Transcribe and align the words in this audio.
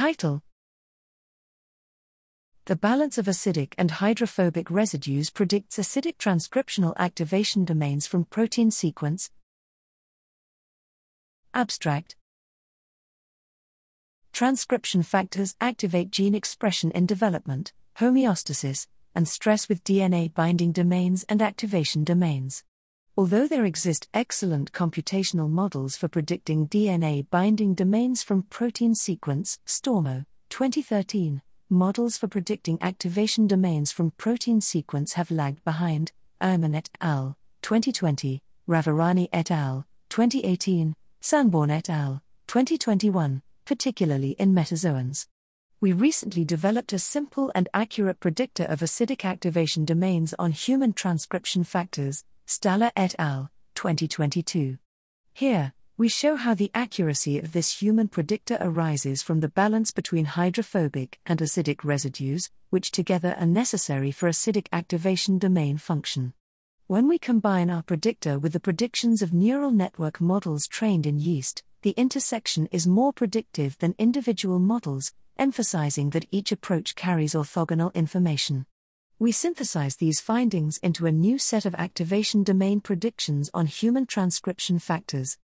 Title 0.00 0.42
The 2.64 2.74
balance 2.74 3.18
of 3.18 3.26
acidic 3.26 3.74
and 3.76 3.90
hydrophobic 3.90 4.70
residues 4.70 5.28
predicts 5.28 5.76
acidic 5.76 6.16
transcriptional 6.16 6.96
activation 6.96 7.66
domains 7.66 8.06
from 8.06 8.24
protein 8.24 8.70
sequence. 8.70 9.30
Abstract 11.52 12.16
Transcription 14.32 15.02
factors 15.02 15.54
activate 15.60 16.10
gene 16.10 16.34
expression 16.34 16.90
in 16.92 17.04
development, 17.04 17.74
homeostasis, 17.98 18.86
and 19.14 19.28
stress 19.28 19.68
with 19.68 19.84
DNA 19.84 20.32
binding 20.32 20.72
domains 20.72 21.26
and 21.28 21.42
activation 21.42 22.04
domains. 22.04 22.64
Although 23.20 23.48
there 23.48 23.66
exist 23.66 24.08
excellent 24.14 24.72
computational 24.72 25.50
models 25.50 25.94
for 25.94 26.08
predicting 26.08 26.66
DNA 26.68 27.28
binding 27.28 27.74
domains 27.74 28.22
from 28.22 28.44
protein 28.44 28.94
sequence, 28.94 29.58
Stormo, 29.66 30.24
2013, 30.48 31.42
models 31.68 32.16
for 32.16 32.28
predicting 32.28 32.78
activation 32.80 33.46
domains 33.46 33.92
from 33.92 34.12
protein 34.12 34.62
sequence 34.62 35.12
have 35.12 35.30
lagged 35.30 35.62
behind, 35.66 36.12
Erijman 36.40 36.74
et 36.74 36.88
al., 37.02 37.36
2020, 37.60 38.40
Ravarani 38.66 39.28
et 39.34 39.50
al., 39.50 39.84
2018, 40.08 40.96
Sanborn 41.20 41.70
et 41.70 41.90
al., 41.90 42.22
2021, 42.46 43.42
particularly 43.66 44.30
in 44.38 44.54
metazoans. 44.54 45.26
We 45.82 45.92
recently 45.92 46.46
developed 46.46 46.94
a 46.94 46.98
simple 46.98 47.52
and 47.54 47.68
accurate 47.74 48.18
predictor 48.18 48.64
of 48.64 48.80
acidic 48.80 49.26
activation 49.26 49.84
domains 49.84 50.34
on 50.38 50.52
human 50.52 50.94
transcription 50.94 51.64
factors, 51.64 52.24
Staller 52.50 52.90
et 52.96 53.14
al., 53.16 53.48
2022. 53.76 54.76
Here, 55.32 55.72
we 55.96 56.08
show 56.08 56.34
how 56.34 56.52
the 56.52 56.72
accuracy 56.74 57.38
of 57.38 57.52
this 57.52 57.80
human 57.80 58.08
predictor 58.08 58.58
arises 58.60 59.22
from 59.22 59.38
the 59.38 59.48
balance 59.48 59.92
between 59.92 60.24
hydrophobic 60.24 61.20
and 61.24 61.38
acidic 61.38 61.84
residues, 61.84 62.50
which 62.70 62.90
together 62.90 63.36
are 63.38 63.46
necessary 63.46 64.10
for 64.10 64.28
acidic 64.28 64.66
activation 64.72 65.38
domain 65.38 65.78
function. 65.78 66.32
When 66.88 67.06
we 67.06 67.20
combine 67.20 67.70
our 67.70 67.84
predictor 67.84 68.36
with 68.36 68.52
the 68.52 68.58
predictions 68.58 69.22
of 69.22 69.32
neural 69.32 69.70
network 69.70 70.20
models 70.20 70.66
trained 70.66 71.06
in 71.06 71.20
yeast, 71.20 71.62
the 71.82 71.92
intersection 71.92 72.66
is 72.72 72.84
more 72.84 73.12
predictive 73.12 73.78
than 73.78 73.94
individual 73.96 74.58
models, 74.58 75.12
emphasizing 75.38 76.10
that 76.10 76.26
each 76.32 76.50
approach 76.50 76.96
carries 76.96 77.34
orthogonal 77.34 77.94
information 77.94 78.66
we 79.20 79.30
synthesize 79.30 79.96
these 79.96 80.18
findings 80.18 80.78
into 80.78 81.04
a 81.04 81.12
new 81.12 81.36
set 81.36 81.66
of 81.66 81.74
activation 81.74 82.42
domain 82.42 82.80
predictions 82.80 83.50
on 83.52 83.66
human 83.66 84.06
transcription 84.06 84.78
factors, 84.78 85.36